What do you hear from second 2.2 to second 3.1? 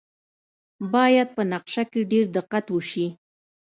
دقت وشي